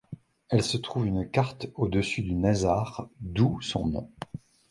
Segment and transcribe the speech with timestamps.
[0.49, 4.11] Elle se trouve une quarte au-dessus du nasard, d'où son nom.